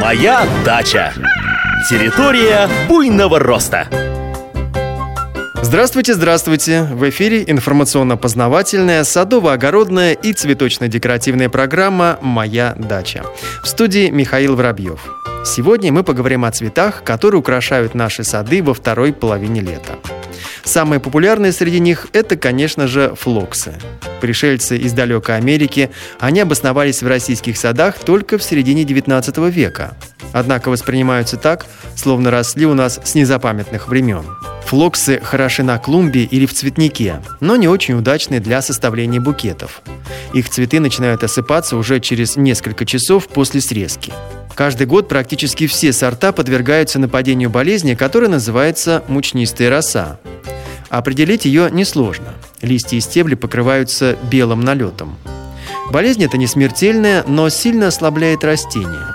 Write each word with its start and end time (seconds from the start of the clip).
Моя 0.00 0.46
дача. 0.64 1.12
Территория 1.88 2.68
буйного 2.88 3.38
роста. 3.38 3.88
Здравствуйте, 5.62 6.14
здравствуйте! 6.14 6.82
В 6.84 7.08
эфире 7.10 7.44
информационно-познавательная, 7.46 9.04
садово-огородная 9.04 10.12
и 10.14 10.32
цветочно-декоративная 10.32 11.48
программа 11.48 12.18
«Моя 12.22 12.74
дача». 12.78 13.24
В 13.62 13.68
студии 13.68 14.08
Михаил 14.08 14.56
Воробьев. 14.56 15.00
Сегодня 15.44 15.92
мы 15.92 16.04
поговорим 16.04 16.44
о 16.44 16.50
цветах, 16.50 17.04
которые 17.04 17.40
украшают 17.40 17.94
наши 17.94 18.24
сады 18.24 18.62
во 18.62 18.72
второй 18.72 19.12
половине 19.12 19.60
лета. 19.60 19.98
Самые 20.68 21.00
популярные 21.00 21.52
среди 21.52 21.80
них– 21.80 22.08
это, 22.12 22.36
конечно 22.36 22.86
же, 22.86 23.14
флоксы. 23.18 23.72
Пришельцы 24.20 24.76
из 24.76 24.92
далекой 24.92 25.38
Америки, 25.38 25.88
они 26.20 26.40
обосновались 26.40 27.02
в 27.02 27.06
российских 27.06 27.56
садах 27.56 27.98
только 27.98 28.36
в 28.36 28.42
середине 28.42 28.84
19 28.84 29.38
века. 29.50 29.96
Однако 30.34 30.68
воспринимаются 30.68 31.38
так, 31.38 31.64
словно 31.96 32.30
росли 32.30 32.66
у 32.66 32.74
нас 32.74 33.00
с 33.02 33.14
незапамятных 33.14 33.88
времен. 33.88 34.26
Флоксы 34.66 35.18
хороши 35.22 35.62
на 35.62 35.78
клумбе 35.78 36.24
или 36.24 36.44
в 36.44 36.52
цветнике, 36.52 37.22
но 37.40 37.56
не 37.56 37.66
очень 37.66 37.94
удачны 37.94 38.38
для 38.38 38.60
составления 38.60 39.20
букетов. 39.20 39.80
Их 40.34 40.50
цветы 40.50 40.80
начинают 40.80 41.24
осыпаться 41.24 41.78
уже 41.78 41.98
через 41.98 42.36
несколько 42.36 42.84
часов 42.84 43.26
после 43.28 43.62
срезки. 43.62 44.12
Каждый 44.54 44.86
год 44.86 45.08
практически 45.08 45.66
все 45.66 45.94
сорта 45.94 46.32
подвергаются 46.32 46.98
нападению 46.98 47.48
болезни, 47.48 47.94
которая 47.94 48.28
называется 48.28 49.02
мучнистая 49.08 49.70
роса. 49.70 50.18
Определить 50.90 51.44
ее 51.44 51.70
несложно. 51.70 52.34
Листья 52.62 52.96
и 52.96 53.00
стебли 53.00 53.34
покрываются 53.34 54.16
белым 54.30 54.60
налетом. 54.60 55.16
Болезнь 55.90 56.24
эта 56.24 56.38
не 56.38 56.46
смертельная, 56.46 57.24
но 57.26 57.48
сильно 57.48 57.88
ослабляет 57.88 58.44
растение. 58.44 59.14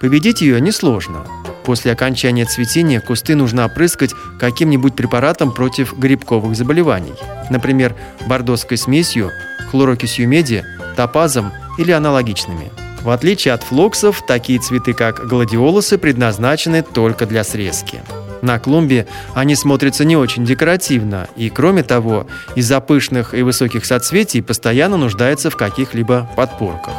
Победить 0.00 0.40
ее 0.40 0.60
несложно. 0.60 1.24
После 1.64 1.92
окончания 1.92 2.44
цветения 2.44 3.00
кусты 3.00 3.34
нужно 3.34 3.64
опрыскать 3.64 4.12
каким-нибудь 4.38 4.96
препаратом 4.96 5.52
против 5.52 5.96
грибковых 5.96 6.56
заболеваний. 6.56 7.14
Например, 7.50 7.94
бордоской 8.26 8.76
смесью, 8.76 9.30
хлорокисью 9.70 10.26
меди, 10.28 10.64
топазом 10.96 11.52
или 11.78 11.92
аналогичными. 11.92 12.70
В 13.02 13.10
отличие 13.10 13.54
от 13.54 13.62
флоксов, 13.62 14.24
такие 14.26 14.58
цветы, 14.58 14.92
как 14.92 15.26
гладиолусы, 15.26 15.98
предназначены 15.98 16.82
только 16.82 17.26
для 17.26 17.44
срезки. 17.44 18.00
На 18.42 18.58
клумбе 18.58 19.06
они 19.34 19.54
смотрятся 19.54 20.04
не 20.04 20.16
очень 20.16 20.44
декоративно, 20.44 21.28
и 21.36 21.48
кроме 21.48 21.84
того, 21.84 22.26
из-за 22.56 22.80
пышных 22.80 23.34
и 23.34 23.42
высоких 23.42 23.86
соцветий 23.86 24.42
постоянно 24.42 24.96
нуждаются 24.96 25.48
в 25.48 25.56
каких-либо 25.56 26.28
подпорках. 26.36 26.92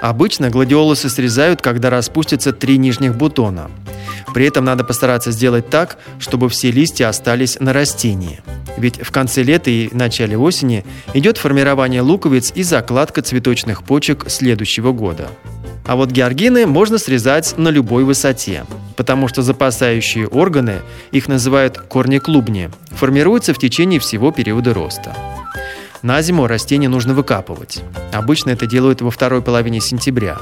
Обычно 0.00 0.48
гладиолусы 0.48 1.10
срезают, 1.10 1.60
когда 1.60 1.90
распустятся 1.90 2.52
три 2.52 2.78
нижних 2.78 3.14
бутона. 3.14 3.70
При 4.32 4.46
этом 4.46 4.64
надо 4.64 4.84
постараться 4.84 5.32
сделать 5.32 5.68
так, 5.68 5.98
чтобы 6.18 6.48
все 6.48 6.70
листья 6.70 7.08
остались 7.08 7.58
на 7.60 7.72
растении. 7.74 8.40
Ведь 8.78 9.00
в 9.02 9.10
конце 9.10 9.42
лета 9.42 9.70
и 9.70 9.94
начале 9.94 10.38
осени 10.38 10.84
идет 11.12 11.38
формирование 11.38 12.00
луковиц 12.00 12.52
и 12.54 12.62
закладка 12.62 13.20
цветочных 13.22 13.82
почек 13.82 14.26
следующего 14.28 14.92
года. 14.92 15.28
А 15.86 15.96
вот 15.96 16.10
георгины 16.10 16.66
можно 16.66 16.98
срезать 16.98 17.56
на 17.56 17.68
любой 17.68 18.04
высоте, 18.04 18.64
потому 18.96 19.28
что 19.28 19.42
запасающие 19.42 20.26
органы, 20.26 20.80
их 21.12 21.28
называют 21.28 21.78
корни-клубни, 21.78 22.70
формируются 22.90 23.54
в 23.54 23.58
течение 23.58 24.00
всего 24.00 24.32
периода 24.32 24.74
роста. 24.74 25.14
На 26.02 26.22
зиму 26.22 26.46
растения 26.46 26.88
нужно 26.88 27.14
выкапывать. 27.14 27.82
Обычно 28.12 28.50
это 28.50 28.66
делают 28.66 29.00
во 29.00 29.10
второй 29.10 29.42
половине 29.42 29.80
сентября. 29.80 30.38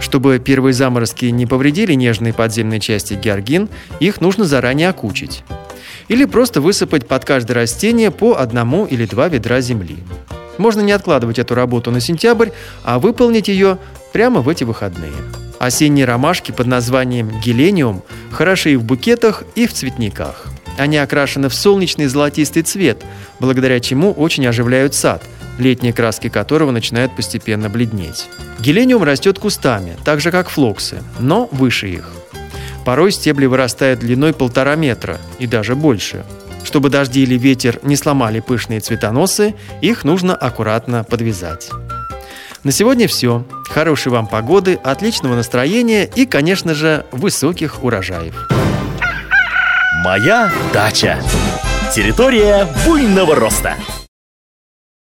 Чтобы 0.00 0.38
первые 0.38 0.72
заморозки 0.72 1.26
не 1.26 1.46
повредили 1.46 1.94
нежные 1.94 2.32
подземные 2.32 2.80
части 2.80 3.14
георгин, 3.14 3.68
их 4.00 4.20
нужно 4.20 4.44
заранее 4.44 4.88
окучить. 4.88 5.42
Или 6.08 6.24
просто 6.24 6.60
высыпать 6.60 7.06
под 7.06 7.24
каждое 7.24 7.54
растение 7.54 8.10
по 8.10 8.36
одному 8.36 8.86
или 8.86 9.04
два 9.04 9.28
ведра 9.28 9.60
земли. 9.60 9.98
Можно 10.56 10.80
не 10.80 10.92
откладывать 10.92 11.38
эту 11.38 11.54
работу 11.54 11.90
на 11.90 12.00
сентябрь, 12.00 12.50
а 12.82 12.98
выполнить 12.98 13.48
ее 13.48 13.78
прямо 14.12 14.40
в 14.40 14.48
эти 14.48 14.64
выходные. 14.64 15.12
Осенние 15.58 16.04
ромашки 16.04 16.52
под 16.52 16.66
названием 16.66 17.40
гелениум 17.40 18.02
хороши 18.30 18.72
и 18.72 18.76
в 18.76 18.84
букетах, 18.84 19.42
и 19.56 19.66
в 19.66 19.72
цветниках. 19.72 20.46
Они 20.76 20.96
окрашены 20.96 21.48
в 21.48 21.54
солнечный 21.54 22.06
золотистый 22.06 22.62
цвет, 22.62 23.02
благодаря 23.40 23.80
чему 23.80 24.12
очень 24.12 24.46
оживляют 24.46 24.94
сад, 24.94 25.24
летние 25.58 25.92
краски 25.92 26.28
которого 26.28 26.70
начинают 26.70 27.16
постепенно 27.16 27.68
бледнеть. 27.68 28.26
Гелениум 28.60 29.02
растет 29.02 29.40
кустами, 29.40 29.96
так 30.04 30.20
же 30.20 30.30
как 30.30 30.48
флоксы, 30.48 31.02
но 31.18 31.48
выше 31.50 31.88
их. 31.88 32.08
Порой 32.84 33.10
стебли 33.10 33.46
вырастают 33.46 34.00
длиной 34.00 34.32
полтора 34.32 34.76
метра 34.76 35.18
и 35.40 35.46
даже 35.46 35.74
больше. 35.74 36.24
Чтобы 36.64 36.90
дожди 36.90 37.22
или 37.22 37.36
ветер 37.36 37.80
не 37.82 37.96
сломали 37.96 38.40
пышные 38.40 38.80
цветоносы, 38.80 39.54
их 39.80 40.04
нужно 40.04 40.34
аккуратно 40.34 41.02
подвязать. 41.02 41.70
На 42.64 42.72
сегодня 42.72 43.08
все. 43.08 43.44
Хорошей 43.68 44.10
вам 44.10 44.26
погоды, 44.26 44.78
отличного 44.82 45.34
настроения 45.34 46.04
и, 46.04 46.26
конечно 46.26 46.74
же, 46.74 47.04
высоких 47.12 47.84
урожаев. 47.84 48.48
Моя 50.04 50.50
дача. 50.72 51.18
Территория 51.94 52.66
буйного 52.86 53.34
роста. 53.34 53.74